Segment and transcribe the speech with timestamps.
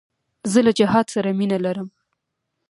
[0.51, 1.87] زه له جهاد سره مینه لرم.